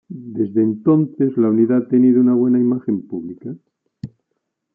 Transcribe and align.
Desde 0.09 0.63
entonces, 0.63 1.37
la 1.37 1.49
unidad 1.49 1.77
ha 1.83 1.87
tenido 1.87 2.19
una 2.21 2.33
buena 2.33 2.57
imagen 2.57 3.03
pública. 3.07 3.55